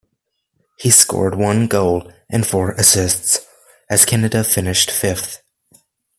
[0.79, 3.45] He scored one goal and four assists
[3.87, 5.43] as Canada finished fifth.